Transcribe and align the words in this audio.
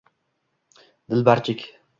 —Dilbarchik. 1.13 1.67